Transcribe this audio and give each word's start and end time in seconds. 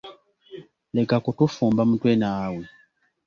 Leka 0.95 1.15
kutufumba 1.23 1.81
mutwe 1.89 2.11
naawe. 2.21 2.63